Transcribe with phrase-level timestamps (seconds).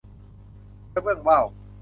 [0.93, 1.45] กระเบื้องว่าว